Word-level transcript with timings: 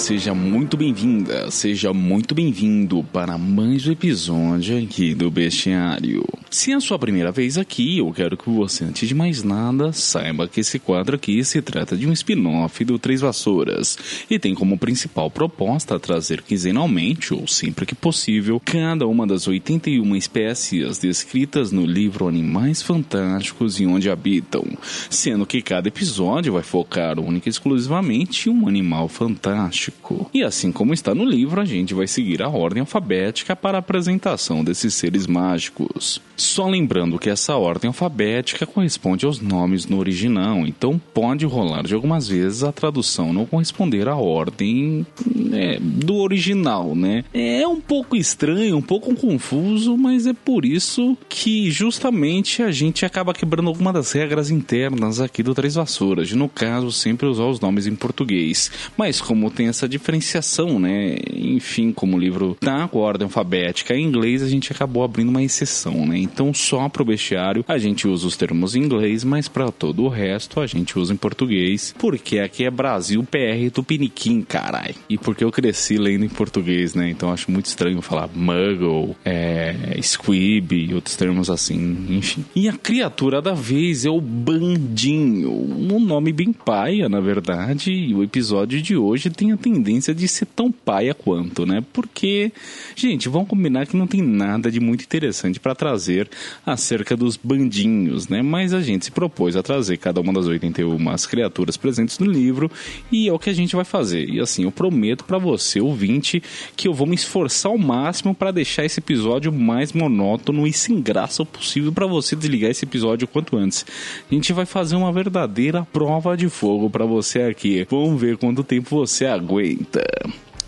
Seja 0.00 0.34
muito 0.34 0.78
bem-vinda, 0.78 1.50
seja 1.50 1.92
muito 1.92 2.34
bem-vindo 2.34 3.04
para 3.12 3.36
mais 3.36 3.86
um 3.86 3.92
episódio 3.92 4.82
aqui 4.82 5.14
do 5.14 5.30
Bestiário. 5.30 6.24
Se 6.52 6.72
é 6.72 6.74
a 6.74 6.80
sua 6.80 6.98
primeira 6.98 7.30
vez 7.30 7.56
aqui, 7.56 7.98
eu 7.98 8.12
quero 8.12 8.36
que 8.36 8.50
você, 8.50 8.82
antes 8.82 9.08
de 9.08 9.14
mais 9.14 9.40
nada, 9.40 9.92
saiba 9.92 10.48
que 10.48 10.58
esse 10.58 10.80
quadro 10.80 11.14
aqui 11.14 11.44
se 11.44 11.62
trata 11.62 11.96
de 11.96 12.08
um 12.08 12.12
spin-off 12.12 12.84
do 12.84 12.98
Três 12.98 13.20
Vassouras 13.20 13.96
e 14.28 14.36
tem 14.36 14.52
como 14.52 14.76
principal 14.76 15.30
proposta 15.30 15.96
trazer 16.00 16.42
quinzenalmente, 16.42 17.32
ou 17.32 17.46
sempre 17.46 17.86
que 17.86 17.94
possível, 17.94 18.60
cada 18.64 19.06
uma 19.06 19.28
das 19.28 19.46
81 19.46 20.16
espécies 20.16 20.98
descritas 20.98 21.70
no 21.70 21.86
livro 21.86 22.26
Animais 22.26 22.82
Fantásticos 22.82 23.78
e 23.78 23.86
Onde 23.86 24.10
Habitam, 24.10 24.66
sendo 25.08 25.46
que 25.46 25.62
cada 25.62 25.86
episódio 25.86 26.54
vai 26.54 26.64
focar 26.64 27.20
única 27.20 27.48
e 27.48 27.50
exclusivamente 27.50 28.48
em 28.48 28.52
um 28.52 28.66
animal 28.66 29.08
fantástico. 29.08 30.28
E 30.34 30.42
assim 30.42 30.72
como 30.72 30.92
está 30.92 31.14
no 31.14 31.24
livro, 31.24 31.60
a 31.60 31.64
gente 31.64 31.94
vai 31.94 32.08
seguir 32.08 32.42
a 32.42 32.48
ordem 32.48 32.80
alfabética 32.80 33.54
para 33.54 33.78
a 33.78 33.80
apresentação 33.80 34.64
desses 34.64 34.94
seres 34.94 35.28
mágicos. 35.28 36.20
Só 36.40 36.66
lembrando 36.66 37.18
que 37.18 37.28
essa 37.28 37.54
ordem 37.56 37.88
alfabética 37.88 38.66
corresponde 38.66 39.26
aos 39.26 39.40
nomes 39.40 39.86
no 39.86 39.98
original, 39.98 40.66
então 40.66 41.00
pode 41.12 41.44
rolar 41.44 41.82
de 41.82 41.94
algumas 41.94 42.28
vezes 42.28 42.64
a 42.64 42.72
tradução 42.72 43.30
não 43.30 43.44
corresponder 43.44 44.08
à 44.08 44.16
ordem 44.16 45.06
é, 45.52 45.78
do 45.78 46.16
original, 46.16 46.94
né? 46.94 47.24
É 47.34 47.66
um 47.68 47.78
pouco 47.78 48.16
estranho, 48.16 48.78
um 48.78 48.82
pouco 48.82 49.14
confuso, 49.14 49.98
mas 49.98 50.26
é 50.26 50.32
por 50.32 50.64
isso 50.64 51.16
que 51.28 51.70
justamente 51.70 52.62
a 52.62 52.70
gente 52.70 53.04
acaba 53.04 53.34
quebrando 53.34 53.68
algumas 53.68 53.92
das 53.92 54.12
regras 54.12 54.50
internas 54.50 55.20
aqui 55.20 55.42
do 55.42 55.54
Três 55.54 55.74
Vassouras, 55.74 56.28
de 56.28 56.36
no 56.36 56.48
caso 56.48 56.90
sempre 56.90 57.26
usar 57.26 57.44
os 57.44 57.60
nomes 57.60 57.86
em 57.86 57.94
português. 57.94 58.70
Mas 58.96 59.20
como 59.20 59.50
tem 59.50 59.68
essa 59.68 59.86
diferenciação, 59.86 60.78
né? 60.78 61.16
Enfim, 61.30 61.92
como 61.92 62.16
o 62.16 62.20
livro 62.20 62.56
tá 62.58 62.88
com 62.88 62.98
a 62.98 63.02
ordem 63.02 63.26
alfabética 63.26 63.94
em 63.94 64.04
inglês, 64.06 64.42
a 64.42 64.48
gente 64.48 64.72
acabou 64.72 65.04
abrindo 65.04 65.28
uma 65.28 65.42
exceção, 65.42 66.06
né? 66.06 66.29
Então 66.32 66.52
só 66.54 66.88
para 66.88 67.02
o 67.02 67.04
bestiário 67.04 67.64
a 67.66 67.78
gente 67.78 68.06
usa 68.06 68.26
os 68.26 68.36
termos 68.36 68.74
em 68.74 68.82
inglês, 68.82 69.24
mas 69.24 69.48
para 69.48 69.70
todo 69.70 70.04
o 70.04 70.08
resto 70.08 70.60
a 70.60 70.66
gente 70.66 70.98
usa 70.98 71.12
em 71.12 71.16
português, 71.16 71.94
porque 71.98 72.38
aqui 72.38 72.64
é 72.64 72.70
Brasil 72.70 73.22
PR 73.24 73.70
Tupiniquim, 73.72 74.42
carai. 74.42 74.94
E 75.08 75.18
porque 75.18 75.44
eu 75.44 75.50
cresci 75.50 75.96
lendo 75.96 76.24
em 76.24 76.28
português, 76.28 76.94
né? 76.94 77.10
Então 77.10 77.32
acho 77.32 77.50
muito 77.50 77.66
estranho 77.66 78.00
falar 78.00 78.28
muggle, 78.34 79.16
é, 79.24 79.98
squib 80.02 80.72
e 80.72 80.94
outros 80.94 81.16
termos 81.16 81.50
assim, 81.50 82.06
enfim. 82.10 82.44
E 82.54 82.68
a 82.68 82.72
criatura 82.72 83.42
da 83.42 83.52
vez 83.52 84.04
é 84.04 84.10
o 84.10 84.20
Bandinho, 84.20 85.50
um 85.50 86.00
nome 86.00 86.32
bem 86.32 86.52
paia, 86.52 87.08
na 87.08 87.20
verdade, 87.20 87.92
e 87.92 88.14
o 88.14 88.22
episódio 88.22 88.80
de 88.80 88.96
hoje 88.96 89.30
tem 89.30 89.52
a 89.52 89.56
tendência 89.56 90.14
de 90.14 90.26
ser 90.28 90.46
tão 90.46 90.70
paia 90.70 91.14
quanto, 91.14 91.66
né? 91.66 91.82
Porque, 91.92 92.52
gente, 92.94 93.28
vamos 93.28 93.48
combinar 93.48 93.86
que 93.86 93.96
não 93.96 94.06
tem 94.06 94.22
nada 94.22 94.70
de 94.70 94.80
muito 94.80 95.04
interessante 95.04 95.60
para 95.60 95.74
trazer 95.74 96.19
acerca 96.64 97.16
dos 97.16 97.36
bandinhos, 97.36 98.28
né? 98.28 98.42
Mas 98.42 98.72
a 98.72 98.80
gente 98.80 99.06
se 99.06 99.10
propôs 99.10 99.56
a 99.56 99.62
trazer 99.62 99.96
cada 99.96 100.20
uma 100.20 100.32
das 100.32 100.46
81 100.46 100.98
criaturas 101.28 101.76
presentes 101.76 102.18
no 102.18 102.26
livro 102.26 102.70
e 103.10 103.28
é 103.28 103.32
o 103.32 103.38
que 103.38 103.50
a 103.50 103.54
gente 103.54 103.76
vai 103.76 103.84
fazer. 103.84 104.28
E 104.28 104.40
assim, 104.40 104.64
eu 104.64 104.72
prometo 104.72 105.24
para 105.24 105.38
você, 105.38 105.80
ouvinte, 105.80 106.42
que 106.76 106.88
eu 106.88 106.94
vou 106.94 107.06
me 107.06 107.14
esforçar 107.14 107.70
ao 107.70 107.78
máximo 107.78 108.34
para 108.34 108.50
deixar 108.50 108.84
esse 108.84 109.00
episódio 109.00 109.52
mais 109.52 109.92
monótono 109.92 110.66
e 110.66 110.72
sem 110.72 111.00
graça 111.00 111.44
possível 111.44 111.92
para 111.92 112.06
você 112.06 112.34
desligar 112.34 112.70
esse 112.70 112.84
episódio 112.84 113.24
o 113.24 113.28
quanto 113.28 113.56
antes. 113.56 113.84
A 114.30 114.34
gente 114.34 114.52
vai 114.52 114.66
fazer 114.66 114.96
uma 114.96 115.12
verdadeira 115.12 115.86
prova 115.92 116.36
de 116.36 116.48
fogo 116.48 116.88
para 116.88 117.04
você 117.04 117.42
aqui. 117.42 117.86
Vamos 117.90 118.20
ver 118.20 118.36
quanto 118.36 118.64
tempo 118.64 118.96
você 118.96 119.26
aguenta. 119.26 120.04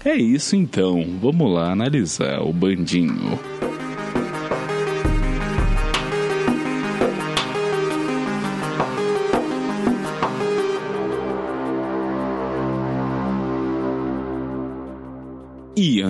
É 0.04 0.16
isso 0.16 0.56
então, 0.56 1.06
vamos 1.20 1.52
lá 1.52 1.70
analisar 1.70 2.40
o 2.42 2.52
bandinho. 2.52 3.38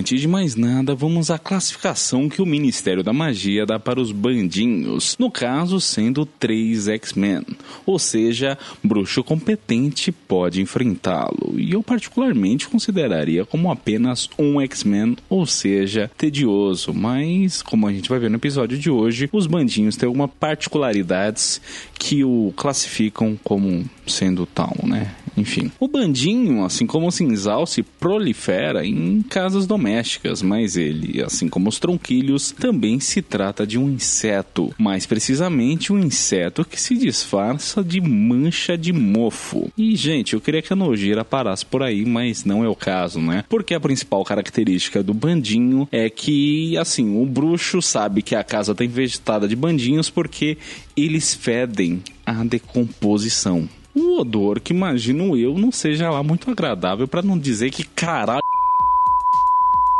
Antes 0.02 0.20
de 0.20 0.26
mais 0.26 0.56
nada, 0.56 0.96
vamos 0.96 1.30
à 1.30 1.38
classificação 1.38 2.28
que 2.28 2.42
o 2.42 2.46
Ministério 2.46 3.04
da 3.04 3.12
Magia 3.12 3.64
dá 3.64 3.78
para 3.78 4.00
os 4.00 4.10
bandinhos, 4.10 5.16
no 5.16 5.30
caso 5.30 5.80
sendo 5.80 6.26
três 6.26 6.88
X-Men, 6.88 7.44
ou 7.86 8.00
seja, 8.00 8.58
bruxo 8.82 9.22
competente 9.22 10.10
pode 10.10 10.60
enfrentá-lo, 10.60 11.54
e 11.56 11.70
eu 11.70 11.84
particularmente 11.84 12.66
consideraria 12.66 13.44
como 13.44 13.70
apenas 13.70 14.28
um 14.36 14.60
X-Men, 14.60 15.16
ou 15.30 15.46
seja, 15.46 16.10
tedioso, 16.18 16.92
mas 16.92 17.62
como 17.62 17.86
a 17.86 17.92
gente 17.92 18.08
vai 18.08 18.18
ver 18.18 18.28
no 18.28 18.38
episódio 18.38 18.76
de 18.76 18.90
hoje, 18.90 19.30
os 19.32 19.46
bandinhos 19.46 19.96
têm 19.96 20.08
algumas 20.08 20.32
particularidades 20.32 21.60
que 21.96 22.24
o 22.24 22.52
classificam 22.56 23.38
como 23.44 23.88
sendo 24.04 24.46
tal, 24.46 24.74
né? 24.82 25.14
Enfim, 25.36 25.70
o 25.80 25.88
bandinho, 25.88 26.64
assim 26.64 26.86
como 26.86 27.06
o 27.06 27.12
cinzal, 27.12 27.66
se 27.66 27.82
prolifera 27.82 28.86
em 28.86 29.22
casas 29.22 29.66
domésticas, 29.66 30.42
mas 30.42 30.76
ele, 30.76 31.22
assim 31.22 31.48
como 31.48 31.68
os 31.68 31.78
tronquilhos, 31.78 32.52
também 32.52 33.00
se 33.00 33.22
trata 33.22 33.66
de 33.66 33.78
um 33.78 33.88
inseto. 33.90 34.74
Mais 34.78 35.06
precisamente, 35.06 35.92
um 35.92 35.98
inseto 35.98 36.64
que 36.64 36.80
se 36.80 36.96
disfarça 36.96 37.82
de 37.82 38.00
mancha 38.00 38.76
de 38.76 38.92
mofo. 38.92 39.70
E, 39.76 39.96
gente, 39.96 40.34
eu 40.34 40.40
queria 40.40 40.62
que 40.62 40.72
a 40.72 40.76
nojeira 40.76 41.24
parasse 41.24 41.64
por 41.64 41.82
aí, 41.82 42.04
mas 42.04 42.44
não 42.44 42.64
é 42.64 42.68
o 42.68 42.76
caso, 42.76 43.20
né? 43.20 43.44
Porque 43.48 43.74
a 43.74 43.80
principal 43.80 44.24
característica 44.24 45.02
do 45.02 45.14
bandinho 45.14 45.88
é 45.90 46.10
que, 46.10 46.76
assim, 46.76 47.20
o 47.20 47.26
bruxo 47.26 47.80
sabe 47.80 48.22
que 48.22 48.34
a 48.34 48.44
casa 48.44 48.72
está 48.72 48.84
infestada 48.84 49.48
de 49.48 49.56
bandinhos 49.56 50.10
porque 50.10 50.58
eles 50.96 51.34
fedem 51.34 52.02
a 52.24 52.44
decomposição 52.44 53.68
um 53.94 54.18
odor 54.18 54.60
que 54.60 54.72
imagino 54.72 55.36
eu 55.36 55.58
não 55.58 55.70
seja 55.70 56.10
lá 56.10 56.22
muito 56.22 56.50
agradável 56.50 57.06
para 57.06 57.22
não 57.22 57.38
dizer 57.38 57.70
que 57.70 57.84
caralho 57.84 58.42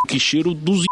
que 0.09 0.19
cheiro 0.19 0.53
dos 0.55 0.85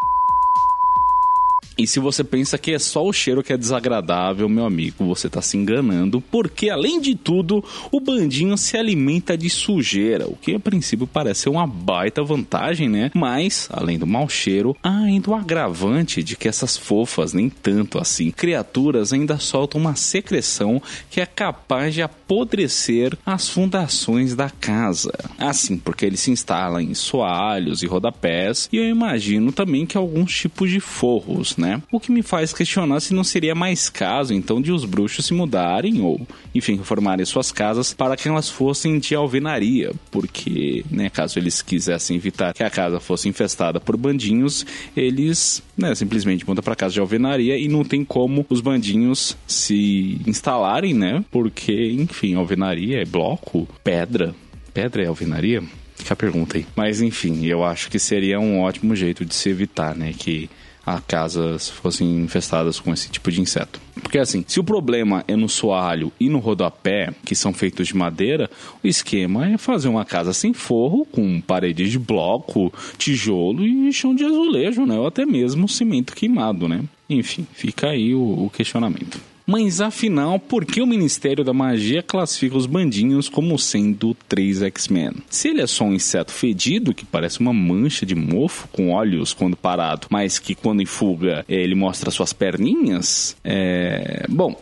e 1.80 1.86
se 1.86 1.98
você 1.98 2.22
pensa 2.22 2.58
que 2.58 2.72
é 2.72 2.78
só 2.78 3.02
o 3.02 3.10
cheiro 3.10 3.42
que 3.42 3.54
é 3.54 3.56
desagradável, 3.56 4.46
meu 4.50 4.66
amigo, 4.66 5.06
você 5.06 5.28
está 5.28 5.40
se 5.40 5.56
enganando, 5.56 6.20
porque 6.20 6.68
além 6.68 7.00
de 7.00 7.14
tudo, 7.14 7.64
o 7.90 7.98
bandinho 7.98 8.58
se 8.58 8.76
alimenta 8.76 9.34
de 9.34 9.48
sujeira, 9.48 10.28
o 10.28 10.36
que 10.36 10.54
a 10.54 10.60
princípio 10.60 11.06
parece 11.06 11.40
ser 11.40 11.48
uma 11.48 11.66
baita 11.66 12.22
vantagem, 12.22 12.86
né? 12.86 13.10
Mas, 13.14 13.66
além 13.72 13.98
do 13.98 14.06
mau 14.06 14.28
cheiro, 14.28 14.76
há 14.82 15.04
ainda 15.04 15.30
o 15.30 15.34
agravante 15.34 16.22
de 16.22 16.36
que 16.36 16.48
essas 16.48 16.76
fofas, 16.76 17.32
nem 17.32 17.48
tanto 17.48 17.98
assim, 17.98 18.30
criaturas 18.30 19.10
ainda 19.14 19.38
soltam 19.38 19.80
uma 19.80 19.96
secreção 19.96 20.82
que 21.10 21.18
é 21.18 21.24
capaz 21.24 21.94
de 21.94 22.02
apodrecer 22.30 23.18
as 23.26 23.48
fundações 23.48 24.36
da 24.36 24.48
casa. 24.48 25.12
Assim, 25.36 25.76
porque 25.76 26.06
ele 26.06 26.16
se 26.16 26.30
instala 26.30 26.80
em 26.80 26.94
soalhos 26.94 27.82
e 27.82 27.86
rodapés, 27.86 28.68
e 28.72 28.76
eu 28.76 28.84
imagino 28.84 29.50
também 29.50 29.84
que 29.84 29.96
alguns 29.96 30.32
tipos 30.32 30.70
de 30.70 30.78
forros, 30.78 31.56
né? 31.56 31.82
O 31.90 31.98
que 31.98 32.12
me 32.12 32.22
faz 32.22 32.52
questionar 32.52 33.00
se 33.00 33.12
não 33.12 33.24
seria 33.24 33.54
mais 33.54 33.90
caso, 33.90 34.32
então, 34.32 34.62
de 34.62 34.70
os 34.70 34.84
bruxos 34.84 35.26
se 35.26 35.34
mudarem 35.34 36.00
ou, 36.00 36.24
enfim, 36.54 36.76
reformarem 36.76 37.26
suas 37.26 37.50
casas 37.50 37.92
para 37.92 38.16
que 38.16 38.28
elas 38.28 38.48
fossem 38.48 39.00
de 39.00 39.14
alvenaria, 39.14 39.92
porque, 40.10 40.84
né, 40.88 41.10
caso 41.10 41.36
eles 41.36 41.60
quisessem 41.60 42.16
evitar 42.16 42.54
que 42.54 42.62
a 42.62 42.70
casa 42.70 43.00
fosse 43.00 43.28
infestada 43.28 43.80
por 43.80 43.96
bandinhos, 43.96 44.64
eles, 44.96 45.62
né, 45.76 45.96
simplesmente 45.96 46.46
mudam 46.46 46.62
para 46.62 46.76
casa 46.76 46.94
de 46.94 47.00
alvenaria 47.00 47.58
e 47.58 47.66
não 47.66 47.84
tem 47.84 48.04
como 48.04 48.46
os 48.48 48.60
bandinhos 48.60 49.36
se 49.48 50.20
instalarem, 50.26 50.94
né? 50.94 51.24
Porque, 51.30 51.90
enfim, 51.92 52.19
alvenaria 52.34 53.00
é 53.00 53.04
bloco, 53.04 53.68
pedra. 53.82 54.34
Pedra 54.72 55.02
é 55.02 55.06
alvenaria? 55.06 55.62
Fica 55.94 56.14
a 56.14 56.16
pergunta 56.16 56.56
aí. 56.56 56.66
Mas 56.74 57.00
enfim, 57.00 57.44
eu 57.46 57.64
acho 57.64 57.90
que 57.90 57.98
seria 57.98 58.40
um 58.40 58.60
ótimo 58.60 58.96
jeito 58.96 59.24
de 59.24 59.34
se 59.34 59.48
evitar, 59.48 59.94
né? 59.94 60.14
Que 60.16 60.48
a 60.84 61.00
casas 61.00 61.68
fossem 61.68 62.18
infestadas 62.18 62.80
com 62.80 62.92
esse 62.92 63.10
tipo 63.10 63.30
de 63.30 63.40
inseto. 63.40 63.80
Porque 64.02 64.18
assim, 64.18 64.44
se 64.48 64.58
o 64.58 64.64
problema 64.64 65.22
é 65.28 65.36
no 65.36 65.48
soalho 65.48 66.10
e 66.18 66.28
no 66.28 66.38
rodapé, 66.38 67.12
que 67.24 67.34
são 67.34 67.52
feitos 67.52 67.88
de 67.88 67.96
madeira, 67.96 68.50
o 68.82 68.88
esquema 68.88 69.48
é 69.50 69.58
fazer 69.58 69.88
uma 69.88 70.04
casa 70.04 70.32
sem 70.32 70.52
forro, 70.52 71.04
com 71.04 71.40
paredes 71.40 71.90
de 71.90 71.98
bloco, 71.98 72.72
tijolo 72.96 73.66
e 73.66 73.92
chão 73.92 74.14
de 74.14 74.24
azulejo, 74.24 74.86
né? 74.86 74.98
Ou 74.98 75.06
até 75.06 75.26
mesmo 75.26 75.68
cimento 75.68 76.14
queimado, 76.14 76.66
né? 76.66 76.82
Enfim, 77.08 77.46
fica 77.52 77.88
aí 77.88 78.14
o, 78.14 78.46
o 78.46 78.50
questionamento. 78.50 79.20
Mas 79.50 79.80
afinal, 79.80 80.38
por 80.38 80.64
que 80.64 80.80
o 80.80 80.86
Ministério 80.86 81.42
da 81.42 81.52
Magia 81.52 82.04
classifica 82.04 82.56
os 82.56 82.66
bandinhos 82.66 83.28
como 83.28 83.58
sendo 83.58 84.16
três 84.28 84.62
X-Men? 84.62 85.14
Se 85.28 85.48
ele 85.48 85.60
é 85.60 85.66
só 85.66 85.86
um 85.86 85.92
inseto 85.92 86.30
fedido, 86.30 86.94
que 86.94 87.04
parece 87.04 87.40
uma 87.40 87.52
mancha 87.52 88.06
de 88.06 88.14
mofo 88.14 88.68
com 88.68 88.92
olhos 88.92 89.34
quando 89.34 89.56
parado, 89.56 90.06
mas 90.08 90.38
que 90.38 90.54
quando 90.54 90.82
em 90.82 90.86
fuga 90.86 91.44
ele 91.48 91.74
mostra 91.74 92.12
suas 92.12 92.32
perninhas, 92.32 93.36
é. 93.42 94.24
Bom 94.28 94.54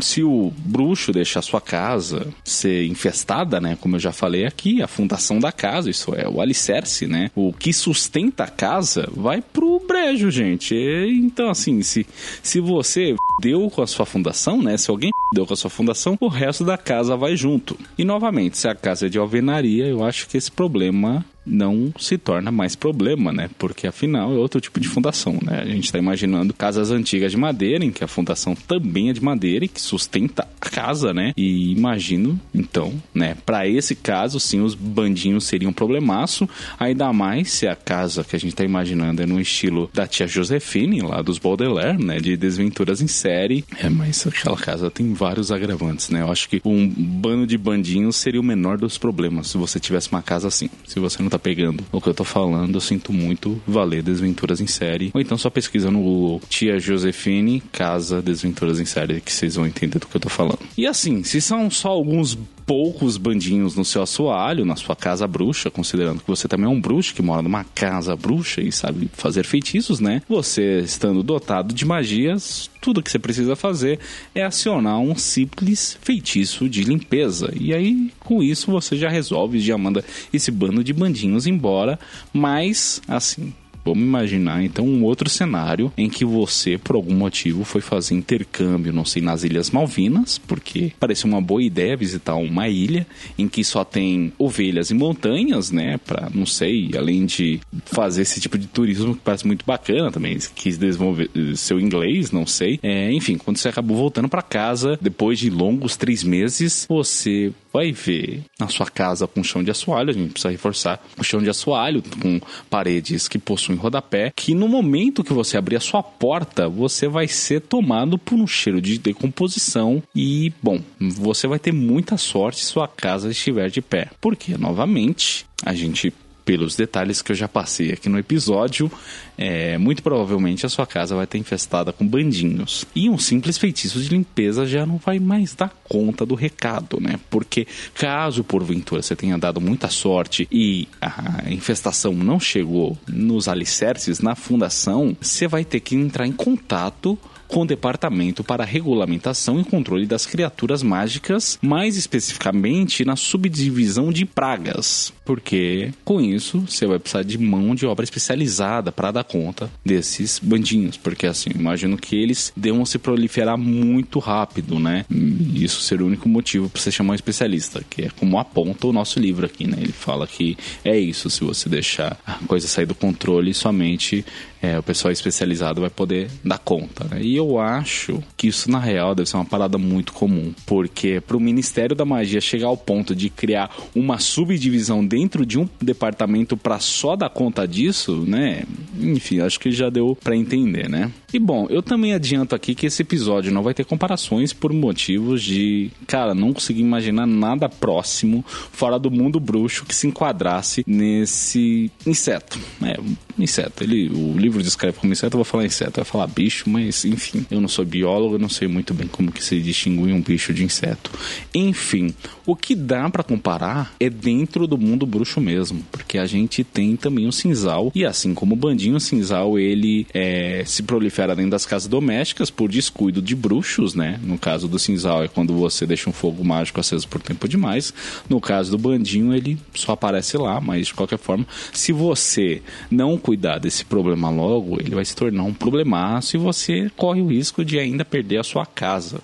se 0.00 0.22
o 0.22 0.52
bruxo 0.56 1.12
deixar 1.12 1.42
sua 1.42 1.60
casa 1.60 2.28
ser 2.44 2.86
infestada, 2.86 3.60
né? 3.60 3.76
Como 3.80 3.96
eu 3.96 4.00
já 4.00 4.12
falei 4.12 4.46
aqui, 4.46 4.82
a 4.82 4.86
fundação 4.86 5.38
da 5.38 5.52
casa, 5.52 5.90
isso 5.90 6.14
é 6.14 6.28
o 6.28 6.40
alicerce, 6.40 7.06
né? 7.06 7.30
O 7.34 7.52
que 7.52 7.72
sustenta 7.72 8.44
a 8.44 8.48
casa 8.48 9.08
vai 9.12 9.42
pro 9.42 9.80
brejo, 9.86 10.30
gente. 10.30 10.74
Então, 10.74 11.50
assim, 11.50 11.82
se, 11.82 12.06
se 12.42 12.60
você 12.60 13.14
deu 13.40 13.68
com 13.70 13.82
a 13.82 13.86
sua 13.86 14.06
fundação, 14.06 14.62
né? 14.62 14.76
Se 14.76 14.90
alguém 14.90 15.10
deu 15.34 15.46
com 15.46 15.54
a 15.54 15.56
sua 15.56 15.70
fundação, 15.70 16.16
o 16.20 16.28
resto 16.28 16.64
da 16.64 16.76
casa 16.76 17.16
vai 17.16 17.36
junto. 17.36 17.78
E 17.96 18.04
novamente, 18.04 18.58
se 18.58 18.68
a 18.68 18.74
casa 18.74 19.06
é 19.06 19.08
de 19.08 19.18
alvenaria, 19.18 19.86
eu 19.86 20.04
acho 20.04 20.28
que 20.28 20.36
esse 20.36 20.50
problema 20.50 21.24
não 21.44 21.92
se 21.98 22.16
torna 22.16 22.50
mais 22.50 22.76
problema, 22.76 23.32
né? 23.32 23.50
Porque 23.58 23.86
afinal 23.86 24.32
é 24.32 24.36
outro 24.36 24.60
tipo 24.60 24.80
de 24.80 24.88
fundação, 24.88 25.38
né? 25.42 25.60
A 25.60 25.66
gente 25.66 25.84
está 25.84 25.98
imaginando 25.98 26.54
casas 26.54 26.90
antigas 26.90 27.32
de 27.32 27.38
madeira, 27.38 27.84
em 27.84 27.90
que 27.90 28.04
a 28.04 28.08
fundação 28.08 28.54
também 28.54 29.10
é 29.10 29.12
de 29.12 29.22
madeira 29.22 29.64
e 29.64 29.68
que 29.68 29.80
sustenta 29.80 30.46
a 30.60 30.70
casa, 30.70 31.12
né? 31.12 31.32
E 31.36 31.72
imagino, 31.72 32.40
então, 32.54 32.94
né? 33.14 33.36
Para 33.44 33.68
esse 33.68 33.94
caso, 33.94 34.38
sim, 34.38 34.60
os 34.60 34.74
bandinhos 34.74 35.44
seriam 35.44 35.70
um 35.70 35.74
problemaço, 35.74 36.48
ainda 36.78 37.12
mais 37.12 37.50
se 37.50 37.66
a 37.66 37.74
casa 37.74 38.24
que 38.24 38.36
a 38.36 38.38
gente 38.38 38.52
está 38.52 38.64
imaginando 38.64 39.22
é 39.22 39.26
no 39.26 39.40
estilo 39.40 39.90
da 39.92 40.06
tia 40.06 40.26
Josefine, 40.26 41.00
lá 41.00 41.22
dos 41.22 41.38
Baudelaire, 41.38 42.02
né? 42.02 42.18
De 42.18 42.36
desventuras 42.36 43.00
em 43.00 43.08
série. 43.08 43.64
É, 43.78 43.88
mas 43.88 44.26
aquela 44.26 44.56
casa 44.56 44.90
tem 44.90 45.12
vários 45.12 45.50
agravantes, 45.50 46.10
né? 46.10 46.22
Eu 46.22 46.30
acho 46.30 46.48
que 46.48 46.60
um 46.64 46.88
bando 46.88 47.46
de 47.46 47.58
bandinhos 47.58 48.16
seria 48.16 48.40
o 48.40 48.44
menor 48.44 48.78
dos 48.78 48.98
problemas 48.98 49.48
se 49.48 49.58
você 49.58 49.80
tivesse 49.80 50.10
uma 50.10 50.22
casa 50.22 50.48
assim. 50.48 50.68
Se 50.86 51.00
você 51.00 51.22
não 51.22 51.28
tá 51.32 51.38
pegando 51.38 51.84
o 51.90 52.00
que 52.00 52.08
eu 52.08 52.14
tô 52.14 52.24
falando, 52.24 52.74
eu 52.74 52.80
sinto 52.80 53.12
muito 53.12 53.60
valer 53.66 54.02
Desventuras 54.02 54.60
em 54.60 54.66
Série. 54.66 55.10
Ou 55.14 55.20
então 55.20 55.36
só 55.38 55.50
pesquisa 55.50 55.90
no 55.90 56.00
Google 56.00 56.40
Tia 56.48 56.78
Josefine 56.78 57.62
Casa 57.72 58.20
Desventuras 58.20 58.80
em 58.80 58.84
Série 58.84 59.20
que 59.20 59.32
vocês 59.32 59.54
vão 59.56 59.66
entender 59.66 59.98
do 59.98 60.06
que 60.06 60.16
eu 60.16 60.20
tô 60.20 60.28
falando. 60.28 60.58
E 60.76 60.86
assim, 60.86 61.22
se 61.22 61.40
são 61.40 61.70
só 61.70 61.88
alguns 61.88 62.38
poucos 62.66 63.16
bandinhos 63.16 63.76
no 63.76 63.84
seu 63.84 64.02
assoalho, 64.02 64.64
na 64.64 64.76
sua 64.76 64.96
casa 64.96 65.26
bruxa, 65.26 65.70
considerando 65.70 66.20
que 66.20 66.26
você 66.26 66.48
também 66.48 66.66
é 66.66 66.68
um 66.68 66.80
bruxo 66.80 67.14
que 67.14 67.22
mora 67.22 67.42
numa 67.42 67.64
casa 67.64 68.14
bruxa 68.16 68.60
e 68.60 68.70
sabe 68.72 69.10
fazer 69.12 69.44
feitiços, 69.44 70.00
né? 70.00 70.22
Você 70.28 70.80
estando 70.80 71.22
dotado 71.22 71.74
de 71.74 71.84
magias, 71.84 72.70
tudo 72.80 73.02
que 73.02 73.10
você 73.10 73.18
precisa 73.18 73.54
fazer 73.54 73.98
é 74.34 74.42
acionar 74.42 74.98
um 74.98 75.14
simples 75.14 75.98
feitiço 76.00 76.68
de 76.68 76.84
limpeza. 76.84 77.52
E 77.58 77.72
aí, 77.72 78.10
com 78.20 78.42
isso, 78.42 78.70
você 78.70 78.96
já 78.96 79.08
resolve, 79.08 79.60
já 79.60 79.76
manda 79.78 80.04
esse 80.32 80.50
bando 80.50 80.82
de 80.82 80.92
bandinhos 80.92 81.46
embora. 81.46 81.98
Mas, 82.32 83.00
assim, 83.06 83.52
Vamos 83.84 84.02
imaginar 84.02 84.62
então 84.62 84.86
um 84.86 85.04
outro 85.04 85.28
cenário 85.28 85.92
em 85.96 86.08
que 86.08 86.24
você, 86.24 86.78
por 86.78 86.96
algum 86.96 87.14
motivo, 87.14 87.64
foi 87.64 87.80
fazer 87.80 88.14
intercâmbio, 88.14 88.92
não 88.92 89.04
sei, 89.04 89.22
nas 89.22 89.44
Ilhas 89.44 89.70
Malvinas, 89.70 90.38
porque 90.38 90.92
parece 90.98 91.24
uma 91.24 91.40
boa 91.40 91.62
ideia 91.62 91.96
visitar 91.96 92.34
uma 92.36 92.68
ilha 92.68 93.06
em 93.38 93.48
que 93.48 93.64
só 93.64 93.84
tem 93.84 94.32
ovelhas 94.38 94.90
e 94.90 94.94
montanhas, 94.94 95.70
né? 95.70 95.98
Para 95.98 96.30
não 96.34 96.46
sei, 96.46 96.90
além 96.96 97.26
de 97.26 97.60
fazer 97.84 98.22
esse 98.22 98.40
tipo 98.40 98.56
de 98.56 98.66
turismo 98.66 99.14
que 99.14 99.20
parece 99.22 99.46
muito 99.46 99.64
bacana 99.64 100.10
também, 100.10 100.38
quis 100.54 100.78
desenvolver 100.78 101.30
seu 101.56 101.80
inglês, 101.80 102.30
não 102.30 102.46
sei. 102.46 102.78
É, 102.82 103.12
enfim, 103.12 103.36
quando 103.36 103.56
você 103.56 103.68
acabou 103.68 103.96
voltando 103.96 104.28
para 104.28 104.42
casa, 104.42 104.98
depois 105.00 105.38
de 105.38 105.50
longos 105.50 105.96
três 105.96 106.22
meses, 106.22 106.86
você 106.88 107.52
vai 107.72 107.92
ver 107.92 108.42
na 108.58 108.68
sua 108.68 108.86
casa 108.86 109.26
com 109.26 109.42
chão 109.42 109.62
de 109.62 109.70
assoalho, 109.70 110.10
a 110.10 110.12
gente 110.12 110.32
precisa 110.32 110.50
reforçar 110.50 111.04
o 111.18 111.24
chão 111.24 111.42
de 111.42 111.50
assoalho 111.50 112.02
com 112.20 112.40
paredes 112.68 113.28
que 113.28 113.38
possuem 113.38 113.78
rodapé, 113.78 114.32
que 114.34 114.54
no 114.54 114.68
momento 114.68 115.24
que 115.24 115.32
você 115.32 115.56
abrir 115.56 115.76
a 115.76 115.80
sua 115.80 116.02
porta, 116.02 116.68
você 116.68 117.08
vai 117.08 117.28
ser 117.28 117.60
tomado 117.60 118.18
por 118.18 118.36
um 118.36 118.46
cheiro 118.46 118.80
de 118.80 118.98
decomposição 118.98 120.02
e, 120.14 120.52
bom, 120.62 120.80
você 121.00 121.46
vai 121.46 121.58
ter 121.58 121.72
muita 121.72 122.16
sorte 122.16 122.60
se 122.60 122.72
sua 122.72 122.88
casa 122.88 123.30
estiver 123.30 123.70
de 123.70 123.80
pé. 123.80 124.08
Porque, 124.20 124.56
novamente, 124.56 125.46
a 125.64 125.74
gente 125.74 126.12
pelos 126.44 126.76
detalhes 126.76 127.22
que 127.22 127.32
eu 127.32 127.36
já 127.36 127.48
passei 127.48 127.92
aqui 127.92 128.08
no 128.08 128.18
episódio, 128.18 128.90
é, 129.36 129.78
muito 129.78 130.02
provavelmente 130.02 130.66
a 130.66 130.68
sua 130.68 130.86
casa 130.86 131.14
vai 131.14 131.24
estar 131.24 131.38
infestada 131.38 131.92
com 131.92 132.06
bandinhos. 132.06 132.84
E 132.94 133.08
um 133.08 133.18
simples 133.18 133.58
feitiço 133.58 134.00
de 134.00 134.08
limpeza 134.08 134.66
já 134.66 134.84
não 134.84 134.98
vai 134.98 135.18
mais 135.18 135.54
dar 135.54 135.72
conta 135.84 136.24
do 136.26 136.34
recado, 136.34 137.00
né? 137.00 137.18
Porque 137.30 137.66
caso 137.94 138.44
porventura 138.44 139.02
você 139.02 139.14
tenha 139.14 139.38
dado 139.38 139.60
muita 139.60 139.88
sorte 139.88 140.48
e 140.50 140.88
a 141.00 141.50
infestação 141.50 142.12
não 142.12 142.38
chegou 142.38 142.98
nos 143.08 143.48
alicerces, 143.48 144.20
na 144.20 144.34
fundação, 144.34 145.16
você 145.20 145.46
vai 145.46 145.64
ter 145.64 145.80
que 145.80 145.94
entrar 145.94 146.26
em 146.26 146.32
contato 146.32 147.18
com 147.52 147.62
o 147.62 147.66
Departamento 147.66 148.42
para 148.42 148.64
Regulamentação 148.64 149.60
e 149.60 149.64
Controle 149.64 150.06
das 150.06 150.24
Criaturas 150.24 150.82
Mágicas, 150.82 151.58
mais 151.60 151.98
especificamente 151.98 153.04
na 153.04 153.14
subdivisão 153.14 154.10
de 154.10 154.24
pragas, 154.24 155.12
porque 155.22 155.92
com 156.02 156.18
isso 156.18 156.60
você 156.60 156.86
vai 156.86 156.98
precisar 156.98 157.22
de 157.22 157.36
mão 157.36 157.74
de 157.74 157.84
obra 157.84 158.04
especializada 158.04 158.90
para 158.90 159.10
dar 159.10 159.24
conta 159.24 159.70
desses 159.84 160.38
bandinhos, 160.38 160.96
porque 160.96 161.26
assim, 161.26 161.50
imagino 161.54 161.98
que 161.98 162.16
eles 162.16 162.54
devam 162.56 162.86
se 162.86 162.98
proliferar 162.98 163.58
muito 163.58 164.18
rápido, 164.18 164.78
né? 164.78 165.04
E 165.10 165.62
isso 165.62 165.82
ser 165.82 166.00
o 166.00 166.06
único 166.06 166.30
motivo 166.30 166.70
para 166.70 166.80
você 166.80 166.90
chamar 166.90 167.12
um 167.12 167.16
especialista, 167.16 167.84
que 167.88 168.02
é 168.02 168.10
como 168.18 168.38
aponta 168.38 168.86
o 168.86 168.94
nosso 168.94 169.20
livro 169.20 169.44
aqui, 169.44 169.66
né? 169.66 169.76
Ele 169.78 169.92
fala 169.92 170.26
que 170.26 170.56
é 170.82 170.98
isso, 170.98 171.28
se 171.28 171.44
você 171.44 171.68
deixar 171.68 172.18
a 172.26 172.38
coisa 172.46 172.66
sair 172.66 172.86
do 172.86 172.94
controle, 172.94 173.52
somente 173.52 174.24
é, 174.62 174.78
o 174.78 174.82
pessoal 174.82 175.10
especializado 175.10 175.80
vai 175.80 175.90
poder 175.90 176.30
dar 176.44 176.58
conta. 176.58 177.04
Né? 177.10 177.20
E 177.22 177.40
eu 177.42 177.58
acho 177.58 178.22
que 178.36 178.48
isso, 178.48 178.70
na 178.70 178.78
real, 178.78 179.14
deve 179.14 179.28
ser 179.28 179.36
uma 179.36 179.44
parada 179.44 179.76
muito 179.78 180.12
comum, 180.12 180.52
porque 180.66 181.20
para 181.20 181.36
o 181.36 181.40
Ministério 181.40 181.94
da 181.94 182.04
Magia 182.04 182.40
chegar 182.40 182.68
ao 182.68 182.76
ponto 182.76 183.14
de 183.14 183.28
criar 183.28 183.70
uma 183.94 184.18
subdivisão 184.18 185.04
dentro 185.04 185.44
de 185.44 185.58
um 185.58 185.68
departamento 185.80 186.56
para 186.56 186.78
só 186.78 187.16
dar 187.16 187.30
conta 187.30 187.66
disso, 187.66 188.24
né? 188.26 188.64
Enfim, 188.98 189.40
acho 189.40 189.58
que 189.58 189.70
já 189.72 189.90
deu 189.90 190.16
para 190.22 190.36
entender, 190.36 190.88
né? 190.88 191.10
E 191.32 191.38
bom, 191.38 191.66
eu 191.70 191.82
também 191.82 192.12
adianto 192.12 192.54
aqui 192.54 192.74
que 192.74 192.86
esse 192.86 193.02
episódio 193.02 193.52
não 193.52 193.62
vai 193.62 193.74
ter 193.74 193.84
comparações 193.84 194.52
por 194.52 194.72
motivos 194.72 195.42
de, 195.42 195.90
cara, 196.06 196.34
não 196.34 196.52
consegui 196.52 196.80
imaginar 196.80 197.26
nada 197.26 197.68
próximo 197.68 198.44
fora 198.46 198.98
do 198.98 199.10
mundo 199.10 199.40
bruxo 199.40 199.84
que 199.84 199.94
se 199.94 200.06
enquadrasse 200.06 200.84
nesse 200.86 201.90
inseto. 202.06 202.58
É, 202.82 202.98
inseto. 203.38 203.84
Ele, 203.84 204.08
o 204.08 204.36
livro 204.36 204.62
descreve 204.62 204.98
como 204.98 205.12
inseto, 205.12 205.34
eu 205.34 205.38
vou 205.38 205.44
falar 205.44 205.64
inseto, 205.64 206.00
eu 206.00 206.04
vou 206.04 206.12
falar 206.12 206.26
bicho, 206.26 206.68
mas 206.68 207.04
enfim, 207.04 207.46
eu 207.50 207.60
não 207.60 207.68
sou 207.68 207.84
biólogo, 207.84 208.34
eu 208.34 208.38
não 208.38 208.48
sei 208.48 208.68
muito 208.68 208.94
bem 208.94 209.06
como 209.06 209.32
que 209.32 209.42
se 209.42 209.60
distingue 209.60 210.12
um 210.12 210.20
bicho 210.20 210.52
de 210.52 210.64
inseto. 210.64 211.10
Enfim, 211.54 212.14
o 212.46 212.56
que 212.56 212.74
dá 212.74 213.08
para 213.10 213.22
comparar 213.22 213.94
é 214.00 214.08
dentro 214.08 214.66
do 214.66 214.78
mundo 214.78 215.06
bruxo 215.06 215.40
mesmo, 215.40 215.84
porque 215.90 216.18
a 216.18 216.26
gente 216.26 216.64
tem 216.64 216.96
também 216.96 217.26
o 217.26 217.32
cinzal, 217.32 217.92
e 217.94 218.04
assim 218.04 218.34
como 218.34 218.54
o 218.54 218.56
bandinho, 218.56 218.96
o 218.96 219.00
cinzal 219.00 219.58
ele 219.58 220.06
é, 220.12 220.62
se 220.66 220.82
prolifera 220.82 221.34
dentro 221.34 221.50
das 221.50 221.66
casas 221.66 221.88
domésticas 221.88 222.50
por 222.50 222.70
descuido 222.70 223.20
de 223.20 223.34
bruxos, 223.34 223.94
né? 223.94 224.18
No 224.22 224.38
caso 224.38 224.68
do 224.68 224.78
cinzal 224.78 225.22
é 225.22 225.28
quando 225.28 225.54
você 225.54 225.86
deixa 225.86 226.08
um 226.08 226.12
fogo 226.12 226.44
mágico 226.44 226.80
aceso 226.80 227.06
por 227.08 227.20
tempo 227.20 227.48
demais. 227.48 227.92
No 228.28 228.40
caso 228.40 228.70
do 228.70 228.78
bandinho, 228.78 229.34
ele 229.34 229.58
só 229.74 229.92
aparece 229.92 230.36
lá, 230.36 230.60
mas 230.60 230.88
de 230.88 230.94
qualquer 230.94 231.18
forma, 231.18 231.46
se 231.72 231.92
você 231.92 232.62
não 232.90 233.18
cuidar 233.18 233.31
desse 233.36 233.84
problema 233.84 234.30
logo, 234.30 234.80
ele 234.80 234.94
vai 234.94 235.04
se 235.04 235.14
tornar 235.14 235.44
um 235.44 235.54
problemaço 235.54 236.36
e 236.36 236.38
você 236.38 236.90
corre 236.96 237.20
o 237.20 237.28
risco 237.28 237.64
de 237.64 237.78
ainda 237.78 238.04
perder 238.04 238.38
a 238.38 238.44
sua 238.44 238.66
casa. 238.66 239.20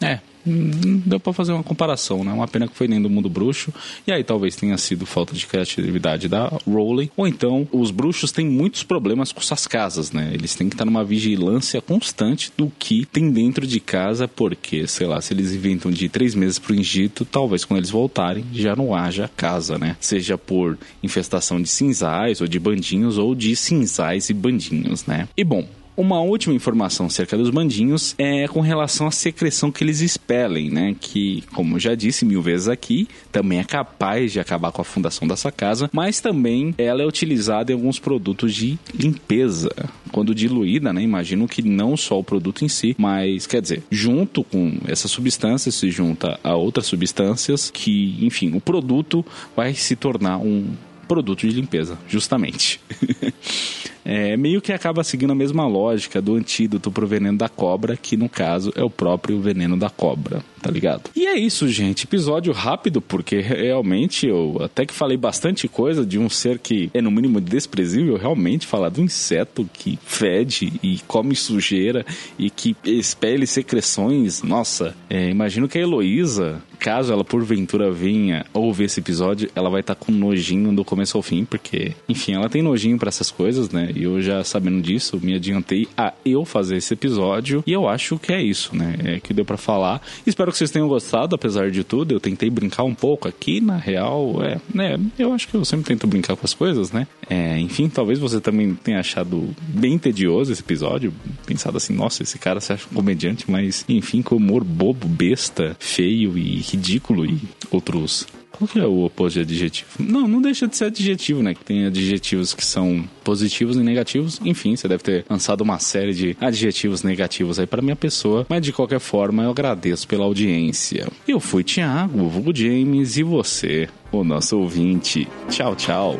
É, 0.00 0.18
deu 0.44 1.18
para 1.18 1.32
fazer 1.32 1.52
uma 1.52 1.62
comparação, 1.62 2.24
né? 2.24 2.32
Uma 2.32 2.48
pena 2.48 2.68
que 2.68 2.76
foi 2.76 2.88
nem 2.88 3.00
do 3.00 3.10
mundo 3.10 3.28
bruxo, 3.28 3.72
e 4.06 4.12
aí 4.12 4.22
talvez 4.22 4.56
tenha 4.56 4.76
sido 4.76 5.06
falta 5.06 5.34
de 5.34 5.46
criatividade 5.46 6.28
da 6.28 6.48
Rowling, 6.66 7.10
ou 7.16 7.26
então 7.26 7.66
os 7.72 7.90
bruxos 7.90 8.32
têm 8.32 8.46
muitos 8.46 8.82
problemas 8.82 9.32
com 9.32 9.40
suas 9.40 9.66
casas, 9.66 10.12
né? 10.12 10.30
Eles 10.32 10.54
têm 10.54 10.68
que 10.68 10.74
estar 10.74 10.84
numa 10.84 11.04
vigilância 11.04 11.80
constante 11.80 12.52
do 12.56 12.70
que 12.78 13.06
tem 13.06 13.30
dentro 13.30 13.66
de 13.66 13.80
casa, 13.80 14.28
porque, 14.28 14.86
sei 14.86 15.06
lá, 15.06 15.20
se 15.20 15.32
eles 15.32 15.52
inventam 15.52 15.90
de 15.90 16.08
três 16.08 16.34
meses 16.34 16.58
pro 16.58 16.74
Egito, 16.74 17.24
talvez 17.24 17.64
quando 17.64 17.78
eles 17.78 17.90
voltarem 17.90 18.44
já 18.52 18.76
não 18.76 18.94
haja 18.94 19.30
casa, 19.36 19.78
né? 19.78 19.96
Seja 20.00 20.36
por 20.36 20.78
infestação 21.02 21.60
de 21.60 21.68
cinzais, 21.68 22.40
ou 22.40 22.46
de 22.46 22.58
bandinhos, 22.58 23.18
ou 23.18 23.34
de 23.34 23.54
cinzais 23.56 24.28
e 24.30 24.34
bandinhos, 24.34 25.06
né? 25.06 25.28
E 25.36 25.44
bom, 25.44 25.66
uma 25.96 26.20
última 26.20 26.54
informação 26.54 27.06
acerca 27.06 27.36
dos 27.36 27.50
bandinhos 27.50 28.14
é 28.18 28.48
com 28.48 28.60
relação 28.60 29.06
à 29.06 29.10
secreção 29.10 29.70
que 29.70 29.84
eles 29.84 30.00
expelem, 30.00 30.70
né? 30.70 30.96
Que, 30.98 31.42
como 31.52 31.78
já 31.78 31.94
disse 31.94 32.24
mil 32.24 32.42
vezes 32.42 32.68
aqui, 32.68 33.08
também 33.30 33.58
é 33.58 33.64
capaz 33.64 34.32
de 34.32 34.40
acabar 34.40 34.72
com 34.72 34.82
a 34.82 34.84
fundação 34.84 35.26
dessa 35.26 35.52
casa, 35.52 35.88
mas 35.92 36.20
também 36.20 36.74
ela 36.76 37.02
é 37.02 37.06
utilizada 37.06 37.72
em 37.72 37.74
alguns 37.74 37.98
produtos 37.98 38.54
de 38.54 38.78
limpeza. 38.94 39.70
Quando 40.10 40.34
diluída, 40.34 40.92
né? 40.92 41.02
Imagino 41.02 41.48
que 41.48 41.62
não 41.62 41.96
só 41.96 42.18
o 42.18 42.24
produto 42.24 42.64
em 42.64 42.68
si, 42.68 42.94
mas 42.98 43.46
quer 43.46 43.60
dizer, 43.60 43.82
junto 43.90 44.44
com 44.44 44.78
essa 44.86 45.08
substância 45.08 45.70
se 45.70 45.90
junta 45.90 46.38
a 46.42 46.54
outras 46.54 46.86
substâncias 46.86 47.70
que, 47.70 48.18
enfim, 48.24 48.54
o 48.54 48.60
produto 48.60 49.24
vai 49.56 49.74
se 49.74 49.96
tornar 49.96 50.38
um 50.38 50.66
produto 51.06 51.46
de 51.46 51.54
limpeza, 51.54 51.98
justamente. 52.08 52.80
é, 54.04 54.36
meio 54.36 54.60
que 54.60 54.72
acaba 54.72 55.02
seguindo 55.02 55.32
a 55.32 55.34
mesma 55.34 55.66
lógica 55.66 56.20
do 56.20 56.34
antídoto 56.34 56.90
pro 56.90 57.06
veneno 57.06 57.38
da 57.38 57.48
cobra, 57.48 57.96
que 57.96 58.16
no 58.16 58.28
caso 58.28 58.72
é 58.76 58.82
o 58.82 58.90
próprio 58.90 59.40
veneno 59.40 59.76
da 59.76 59.88
cobra, 59.88 60.42
tá 60.60 60.70
ligado? 60.70 61.10
E 61.16 61.26
é 61.26 61.38
isso, 61.38 61.68
gente. 61.68 62.04
Episódio 62.04 62.52
rápido, 62.52 63.00
porque 63.00 63.40
realmente 63.40 64.26
eu 64.26 64.58
até 64.60 64.84
que 64.84 64.92
falei 64.92 65.16
bastante 65.16 65.66
coisa 65.68 66.04
de 66.04 66.18
um 66.18 66.28
ser 66.28 66.58
que 66.58 66.90
é 66.92 67.00
no 67.00 67.10
mínimo 67.10 67.40
desprezível, 67.40 68.16
realmente 68.16 68.66
falar 68.66 68.90
do 68.90 69.00
inseto 69.00 69.68
que 69.72 69.98
fede 70.04 70.72
e 70.82 71.00
come 71.06 71.34
sujeira 71.34 72.04
e 72.38 72.50
que 72.50 72.76
expele 72.84 73.46
secreções. 73.46 74.42
Nossa, 74.42 74.94
é, 75.08 75.30
imagino 75.30 75.68
que 75.68 75.78
a 75.78 75.80
Heloísa, 75.80 76.62
caso 76.78 77.12
ela 77.12 77.24
porventura 77.24 77.90
venha 77.90 78.44
ouvir 78.52 78.84
esse 78.84 79.00
episódio, 79.00 79.50
ela 79.54 79.70
vai 79.70 79.80
estar 79.80 79.94
tá 79.94 80.04
com 80.04 80.12
nojinho 80.12 80.74
do 80.74 80.84
começo 80.84 81.16
ao 81.16 81.22
fim, 81.22 81.44
porque, 81.44 81.92
enfim, 82.08 82.34
ela 82.34 82.48
tem 82.48 82.62
nojinho 82.62 82.98
para 82.98 83.08
essas 83.08 83.30
coisas, 83.30 83.70
né? 83.70 83.93
E 83.94 84.04
eu 84.04 84.20
já 84.20 84.42
sabendo 84.44 84.80
disso, 84.82 85.18
me 85.22 85.34
adiantei 85.34 85.88
a 85.96 86.12
eu 86.24 86.44
fazer 86.44 86.76
esse 86.76 86.94
episódio. 86.94 87.62
E 87.66 87.72
eu 87.72 87.88
acho 87.88 88.18
que 88.18 88.32
é 88.32 88.42
isso, 88.42 88.76
né? 88.76 88.96
É 89.04 89.20
que 89.20 89.32
deu 89.32 89.44
para 89.44 89.56
falar. 89.56 90.00
Espero 90.26 90.50
que 90.50 90.58
vocês 90.58 90.70
tenham 90.70 90.88
gostado, 90.88 91.34
apesar 91.34 91.70
de 91.70 91.84
tudo. 91.84 92.12
Eu 92.12 92.20
tentei 92.20 92.50
brincar 92.50 92.84
um 92.84 92.94
pouco 92.94 93.28
aqui, 93.28 93.60
na 93.60 93.76
real, 93.76 94.42
é, 94.42 94.60
né? 94.72 94.98
Eu 95.18 95.32
acho 95.32 95.48
que 95.48 95.54
eu 95.54 95.64
sempre 95.64 95.86
tento 95.86 96.06
brincar 96.06 96.36
com 96.36 96.44
as 96.44 96.54
coisas, 96.54 96.92
né? 96.92 97.06
É, 97.28 97.58
enfim, 97.58 97.88
talvez 97.88 98.18
você 98.18 98.40
também 98.40 98.74
tenha 98.74 99.00
achado 99.00 99.54
bem 99.58 99.98
tedioso 99.98 100.52
esse 100.52 100.62
episódio. 100.62 101.12
Pensado 101.46 101.76
assim, 101.76 101.94
nossa, 101.94 102.22
esse 102.22 102.38
cara 102.38 102.60
se 102.60 102.72
acha 102.72 102.86
um 102.90 102.94
comediante, 102.94 103.50
mas 103.50 103.84
enfim, 103.88 104.22
com 104.22 104.36
humor 104.36 104.64
bobo, 104.64 105.06
besta, 105.06 105.76
feio 105.78 106.36
e 106.36 106.58
ridículo 106.58 107.24
e 107.24 107.40
outros 107.70 108.26
qual 108.56 108.68
que 108.68 108.78
é 108.78 108.86
o 108.86 109.04
oposto 109.04 109.36
de 109.36 109.40
adjetivo? 109.40 109.88
Não, 109.98 110.28
não 110.28 110.40
deixa 110.40 110.68
de 110.68 110.76
ser 110.76 110.86
adjetivo, 110.86 111.42
né? 111.42 111.54
Que 111.54 111.64
tem 111.64 111.86
adjetivos 111.86 112.54
que 112.54 112.64
são 112.64 113.04
positivos 113.24 113.76
e 113.76 113.80
negativos. 113.80 114.40
Enfim, 114.44 114.76
você 114.76 114.86
deve 114.86 115.02
ter 115.02 115.24
lançado 115.28 115.62
uma 115.62 115.78
série 115.78 116.14
de 116.14 116.36
adjetivos 116.40 117.02
negativos 117.02 117.58
aí 117.58 117.66
para 117.66 117.82
minha 117.82 117.96
pessoa. 117.96 118.46
Mas 118.48 118.62
de 118.62 118.72
qualquer 118.72 119.00
forma, 119.00 119.42
eu 119.42 119.50
agradeço 119.50 120.06
pela 120.06 120.24
audiência. 120.24 121.08
Eu 121.26 121.40
fui 121.40 121.64
Thiago, 121.64 122.20
o 122.20 122.54
James, 122.54 123.16
e 123.16 123.22
você, 123.22 123.88
o 124.12 124.22
nosso 124.22 124.58
ouvinte. 124.58 125.26
Tchau, 125.48 125.74
tchau. 125.74 126.18